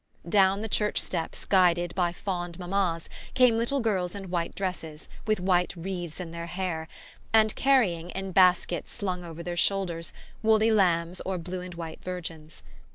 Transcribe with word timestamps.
Down 0.27 0.61
the 0.61 0.67
church 0.67 0.99
steps, 0.99 1.45
guided 1.45 1.93
by 1.93 2.11
fond 2.11 2.57
mammas, 2.57 3.07
came 3.35 3.55
little 3.55 3.79
girls 3.81 4.15
in 4.15 4.31
white 4.31 4.55
dresses, 4.55 5.07
with 5.27 5.39
white 5.39 5.75
wreaths 5.75 6.19
in 6.19 6.31
their 6.31 6.47
hair, 6.47 6.87
and 7.33 7.53
carrying, 7.55 8.09
in 8.09 8.31
baskets 8.31 8.91
slung 8.91 9.23
over 9.23 9.43
their 9.43 9.55
shoulders, 9.55 10.11
woolly 10.41 10.71
lambs 10.71 11.21
or 11.23 11.37
blue 11.37 11.61
and 11.61 11.75
white 11.75 12.03
Virgins. 12.03 12.63